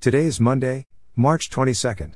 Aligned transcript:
Today 0.00 0.26
is 0.26 0.38
Monday, 0.38 0.86
March 1.16 1.50
22nd. 1.50 2.12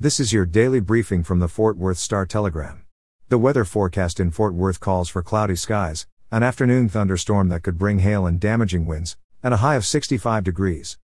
This 0.00 0.18
is 0.18 0.32
your 0.32 0.44
daily 0.44 0.80
briefing 0.80 1.22
from 1.22 1.38
the 1.38 1.46
Fort 1.46 1.76
Worth 1.76 1.98
Star 1.98 2.26
Telegram. 2.26 2.86
The 3.28 3.38
weather 3.38 3.64
forecast 3.64 4.18
in 4.18 4.32
Fort 4.32 4.52
Worth 4.52 4.80
calls 4.80 5.08
for 5.08 5.22
cloudy 5.22 5.54
skies, 5.54 6.08
an 6.32 6.42
afternoon 6.42 6.88
thunderstorm 6.88 7.50
that 7.50 7.62
could 7.62 7.78
bring 7.78 8.00
hail 8.00 8.26
and 8.26 8.40
damaging 8.40 8.84
winds, 8.84 9.16
and 9.44 9.54
a 9.54 9.58
high 9.58 9.76
of 9.76 9.86
65 9.86 10.42
degrees. 10.42 10.98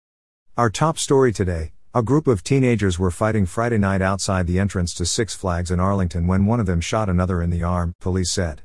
Our 0.56 0.68
top 0.68 0.98
story 0.98 1.32
today 1.32 1.70
a 1.94 2.02
group 2.02 2.26
of 2.26 2.42
teenagers 2.42 2.98
were 2.98 3.12
fighting 3.12 3.46
Friday 3.46 3.78
night 3.78 4.02
outside 4.02 4.48
the 4.48 4.58
entrance 4.58 4.92
to 4.94 5.06
Six 5.06 5.36
Flags 5.36 5.70
in 5.70 5.78
Arlington 5.78 6.26
when 6.26 6.44
one 6.44 6.58
of 6.58 6.66
them 6.66 6.80
shot 6.80 7.08
another 7.08 7.40
in 7.40 7.50
the 7.50 7.62
arm, 7.62 7.94
police 8.00 8.32
said. 8.32 8.62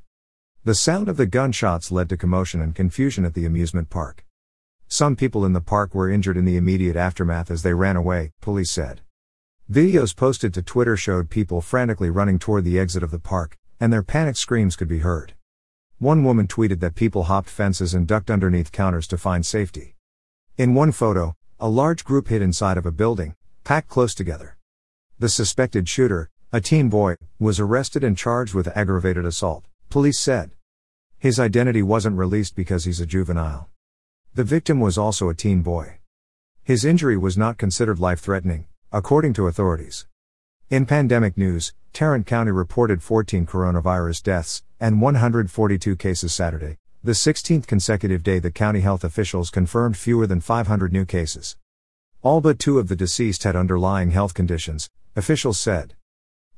The 0.63 0.73
sound 0.73 1.09
of 1.09 1.17
the 1.17 1.27
gunshots 1.27 1.91
led 1.91 2.09
to 2.09 2.17
commotion 2.17 2.59
and 2.59 2.73
confusion 2.73 3.23
at 3.23 3.35
the 3.35 3.45
amusement 3.45 3.91
park. 3.91 4.24
Some 4.97 5.17
people 5.17 5.43
in 5.43 5.51
the 5.51 5.59
park 5.59 5.93
were 5.93 6.09
injured 6.09 6.37
in 6.37 6.45
the 6.45 6.55
immediate 6.55 6.95
aftermath 6.95 7.51
as 7.51 7.63
they 7.63 7.73
ran 7.73 7.97
away, 7.97 8.31
police 8.39 8.71
said. 8.71 9.01
Videos 9.69 10.15
posted 10.15 10.53
to 10.53 10.61
Twitter 10.61 10.95
showed 10.95 11.29
people 11.29 11.59
frantically 11.59 12.09
running 12.09 12.39
toward 12.39 12.63
the 12.63 12.79
exit 12.79 13.03
of 13.03 13.11
the 13.11 13.19
park, 13.19 13.57
and 13.77 13.91
their 13.91 14.01
panicked 14.01 14.37
screams 14.37 14.77
could 14.77 14.87
be 14.87 14.99
heard. 14.99 15.33
One 15.97 16.23
woman 16.23 16.47
tweeted 16.47 16.79
that 16.79 16.95
people 16.95 17.23
hopped 17.23 17.49
fences 17.49 17.93
and 17.93 18.07
ducked 18.07 18.31
underneath 18.31 18.71
counters 18.71 19.05
to 19.07 19.17
find 19.17 19.45
safety. 19.45 19.97
In 20.57 20.73
one 20.73 20.93
photo, 20.93 21.35
a 21.59 21.67
large 21.67 22.05
group 22.05 22.29
hid 22.29 22.41
inside 22.41 22.77
of 22.77 22.85
a 22.85 22.91
building, 22.93 23.35
packed 23.65 23.89
close 23.89 24.15
together. 24.15 24.55
The 25.19 25.27
suspected 25.27 25.89
shooter, 25.89 26.29
a 26.53 26.61
teen 26.61 26.87
boy, 26.87 27.15
was 27.37 27.59
arrested 27.59 28.05
and 28.05 28.17
charged 28.17 28.53
with 28.53 28.77
aggravated 28.77 29.25
assault, 29.25 29.65
police 29.89 30.21
said. 30.21 30.51
His 31.17 31.37
identity 31.37 31.83
wasn't 31.83 32.15
released 32.15 32.55
because 32.55 32.85
he's 32.85 33.01
a 33.01 33.05
juvenile. 33.05 33.67
The 34.35 34.43
victim 34.43 34.81
was 34.81 34.97
also 34.97 35.29
a 35.29 35.33
teen 35.33 35.61
boy. 35.61 35.99
His 36.61 36.83
injury 36.83 37.15
was 37.15 37.37
not 37.37 37.57
considered 37.57 37.99
life 37.99 38.19
threatening, 38.19 38.67
according 38.91 39.31
to 39.35 39.47
authorities. 39.47 40.07
In 40.69 40.85
pandemic 40.85 41.37
news, 41.37 41.73
Tarrant 41.93 42.27
County 42.27 42.51
reported 42.51 43.01
14 43.01 43.45
coronavirus 43.45 44.23
deaths 44.23 44.61
and 44.77 44.99
142 44.99 45.95
cases 45.95 46.33
Saturday, 46.33 46.75
the 47.01 47.13
16th 47.13 47.65
consecutive 47.65 48.23
day 48.23 48.39
that 48.39 48.53
county 48.53 48.81
health 48.81 49.05
officials 49.05 49.49
confirmed 49.49 49.95
fewer 49.95 50.27
than 50.27 50.41
500 50.41 50.91
new 50.91 51.05
cases. 51.05 51.55
All 52.21 52.41
but 52.41 52.59
two 52.59 52.77
of 52.77 52.89
the 52.89 52.95
deceased 52.97 53.43
had 53.43 53.55
underlying 53.55 54.11
health 54.11 54.33
conditions, 54.33 54.89
officials 55.15 55.57
said. 55.57 55.93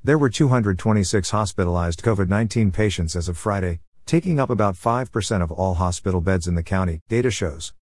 There 0.04 0.18
were 0.18 0.32
226 0.32 1.30
hospitalized 1.30 2.02
COVID 2.02 2.28
19 2.28 2.72
patients 2.72 3.16
as 3.16 3.30
of 3.30 3.38
Friday, 3.38 3.82
taking 4.08 4.40
up 4.40 4.50
about 4.50 4.76
5% 4.76 5.44
of 5.44 5.52
all 5.52 5.74
hospital 5.74 6.22
beds 6.22 6.48
in 6.48 6.56
the 6.56 6.64
county, 6.64 7.02
data 7.10 7.30
shows. 7.30 7.74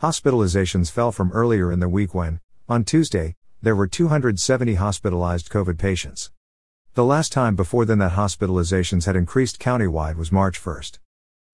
Hospitalizations 0.00 0.90
fell 0.90 1.12
from 1.12 1.30
earlier 1.32 1.70
in 1.70 1.78
the 1.78 1.90
week 1.90 2.14
when, 2.14 2.40
on 2.70 2.84
Tuesday, 2.84 3.34
there 3.60 3.76
were 3.76 3.86
270 3.86 4.72
hospitalized 4.74 5.50
COVID 5.50 5.78
patients. 5.78 6.30
The 6.94 7.04
last 7.04 7.32
time 7.32 7.54
before 7.54 7.84
then 7.84 7.98
that 7.98 8.12
hospitalizations 8.12 9.04
had 9.04 9.14
increased 9.14 9.60
countywide 9.60 10.16
was 10.16 10.32
March 10.32 10.58
1st. 10.58 11.00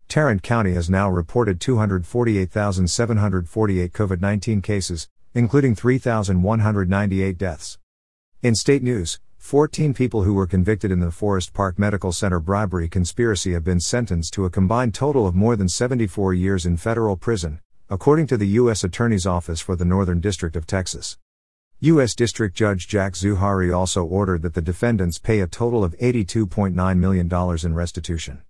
Tarrant 0.07 0.45
County 0.45 0.75
has 0.75 0.89
now 0.89 1.11
reported 1.11 1.61
248,748 1.61 3.93
COVID 3.93 4.21
19 4.21 4.63
cases, 4.63 5.09
including 5.35 5.75
3,198 5.75 7.37
deaths. 7.37 7.79
In 8.43 8.55
state 8.55 8.85
news, 8.85 9.19
14 9.45 9.93
people 9.93 10.23
who 10.23 10.33
were 10.33 10.47
convicted 10.47 10.91
in 10.91 11.01
the 11.01 11.11
Forest 11.11 11.53
Park 11.53 11.79
Medical 11.79 12.13
Center 12.13 12.41
bribery 12.41 12.89
conspiracy 12.89 13.53
have 13.53 13.63
been 13.63 13.79
sentenced 13.79 14.33
to 14.33 14.47
a 14.47 14.51
combined 14.51 14.95
total 14.95 15.27
of 15.27 15.35
more 15.35 15.55
than 15.55 15.69
74 15.69 16.33
years 16.33 16.65
in 16.65 16.79
federal 16.79 17.15
prison, 17.15 17.61
according 17.91 18.27
to 18.27 18.39
the 18.39 18.47
U.S. 18.63 18.85
Attorney's 18.85 19.27
Office 19.27 19.61
for 19.61 19.77
the 19.77 19.85
Northern 19.85 20.19
District 20.19 20.57
of 20.57 20.67
Texas. 20.67 21.19
U.S. 21.81 22.15
District 22.15 22.57
Judge 22.57 22.89
Jack 22.89 23.13
Zouhary 23.13 23.71
also 23.71 24.03
ordered 24.03 24.41
that 24.41 24.55
the 24.55 24.63
defendants 24.63 25.19
pay 25.19 25.41
a 25.41 25.47
total 25.47 25.85
of 25.85 25.95
$82.9 25.99 26.97
million 26.97 27.59
in 27.63 27.75
restitution. 27.75 28.41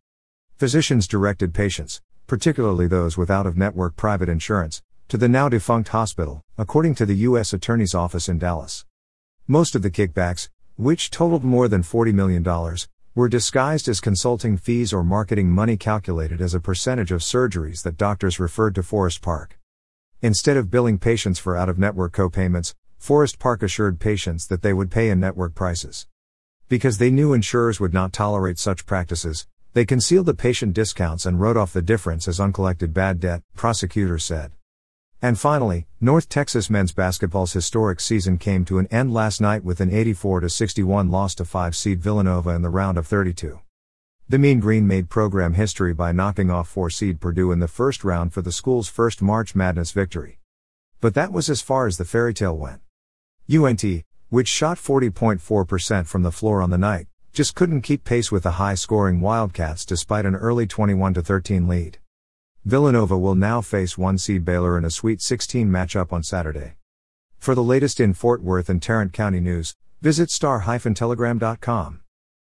Physicians 0.58 1.08
directed 1.08 1.52
patients, 1.52 2.02
particularly 2.28 2.86
those 2.86 3.18
with 3.18 3.32
out 3.32 3.48
of 3.48 3.56
network 3.56 3.96
private 3.96 4.28
insurance, 4.28 4.80
to 5.08 5.16
the 5.16 5.28
now 5.28 5.48
defunct 5.48 5.88
hospital, 5.88 6.40
according 6.56 6.94
to 6.94 7.04
the 7.04 7.16
U.S. 7.16 7.52
Attorney's 7.52 7.96
Office 7.96 8.28
in 8.28 8.38
Dallas. 8.38 8.84
Most 9.48 9.74
of 9.74 9.82
the 9.82 9.90
kickbacks, 9.90 10.48
which 10.76 11.10
totaled 11.10 11.44
more 11.44 11.68
than 11.68 11.82
$40 11.82 12.12
million, 12.12 12.44
were 13.14 13.28
disguised 13.28 13.88
as 13.88 14.00
consulting 14.00 14.56
fees 14.56 14.92
or 14.92 15.04
marketing 15.04 15.48
money 15.48 15.76
calculated 15.76 16.40
as 16.40 16.52
a 16.52 16.60
percentage 16.60 17.12
of 17.12 17.20
surgeries 17.20 17.82
that 17.82 17.96
doctors 17.96 18.40
referred 18.40 18.74
to 18.74 18.82
Forest 18.82 19.22
Park. 19.22 19.58
Instead 20.20 20.56
of 20.56 20.70
billing 20.70 20.98
patients 20.98 21.38
for 21.38 21.56
out 21.56 21.68
of 21.68 21.78
network 21.78 22.12
co-payments, 22.12 22.74
Forest 22.98 23.38
Park 23.38 23.62
assured 23.62 24.00
patients 24.00 24.46
that 24.48 24.62
they 24.62 24.72
would 24.72 24.90
pay 24.90 25.10
in 25.10 25.20
network 25.20 25.54
prices. 25.54 26.06
Because 26.68 26.98
they 26.98 27.10
knew 27.10 27.32
insurers 27.32 27.78
would 27.78 27.94
not 27.94 28.12
tolerate 28.12 28.58
such 28.58 28.86
practices, 28.86 29.46
they 29.74 29.84
concealed 29.84 30.26
the 30.26 30.34
patient 30.34 30.72
discounts 30.72 31.26
and 31.26 31.40
wrote 31.40 31.56
off 31.56 31.72
the 31.72 31.82
difference 31.82 32.26
as 32.26 32.40
uncollected 32.40 32.94
bad 32.94 33.20
debt, 33.20 33.42
prosecutors 33.54 34.24
said. 34.24 34.52
And 35.22 35.38
finally, 35.38 35.86
North 36.00 36.28
Texas 36.28 36.68
men's 36.68 36.92
basketball's 36.92 37.52
historic 37.52 38.00
season 38.00 38.36
came 38.38 38.64
to 38.66 38.78
an 38.78 38.86
end 38.88 39.12
last 39.12 39.40
night 39.40 39.64
with 39.64 39.80
an 39.80 39.90
84 39.90 40.48
61 40.48 41.10
loss 41.10 41.34
to 41.36 41.44
5 41.44 41.74
seed 41.74 42.00
Villanova 42.00 42.50
in 42.50 42.62
the 42.62 42.68
round 42.68 42.98
of 42.98 43.06
32. 43.06 43.60
The 44.28 44.38
Mean 44.38 44.60
Green 44.60 44.86
made 44.86 45.10
program 45.10 45.54
history 45.54 45.92
by 45.92 46.12
knocking 46.12 46.50
off 46.50 46.68
4 46.68 46.90
seed 46.90 47.20
Purdue 47.20 47.52
in 47.52 47.58
the 47.58 47.68
first 47.68 48.04
round 48.04 48.32
for 48.32 48.42
the 48.42 48.52
school's 48.52 48.88
first 48.88 49.20
March 49.20 49.54
Madness 49.54 49.92
victory. 49.92 50.40
But 51.00 51.14
that 51.14 51.32
was 51.32 51.50
as 51.50 51.60
far 51.60 51.86
as 51.86 51.98
the 51.98 52.04
fairy 52.04 52.32
tale 52.32 52.56
went. 52.56 52.80
UNT, 53.52 53.84
which 54.30 54.48
shot 54.48 54.78
40.4% 54.78 56.06
from 56.06 56.22
the 56.22 56.32
floor 56.32 56.62
on 56.62 56.70
the 56.70 56.78
night, 56.78 57.06
just 57.34 57.54
couldn't 57.54 57.82
keep 57.82 58.04
pace 58.04 58.32
with 58.32 58.44
the 58.44 58.52
high 58.52 58.74
scoring 58.74 59.20
Wildcats 59.20 59.84
despite 59.84 60.24
an 60.24 60.34
early 60.34 60.66
21 60.66 61.14
13 61.14 61.68
lead. 61.68 61.98
Villanova 62.64 63.18
will 63.18 63.34
now 63.34 63.60
face 63.60 63.98
one 63.98 64.16
seed 64.16 64.42
Baylor 64.42 64.78
in 64.78 64.86
a 64.86 64.90
Sweet 64.90 65.20
16 65.20 65.68
matchup 65.68 66.14
on 66.14 66.22
Saturday. 66.22 66.76
For 67.36 67.54
the 67.54 67.62
latest 67.62 68.00
in 68.00 68.14
Fort 68.14 68.42
Worth 68.42 68.70
and 68.70 68.80
Tarrant 68.80 69.12
County 69.12 69.40
news, 69.40 69.74
visit 70.00 70.30
star-telegram.com. 70.30 72.03